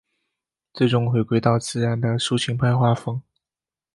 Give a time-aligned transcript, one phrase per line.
[0.73, 3.21] 最终回归到自然的抒情派画风。